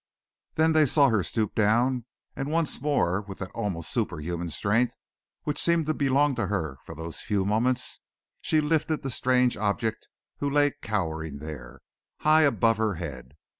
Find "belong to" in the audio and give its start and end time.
5.93-6.47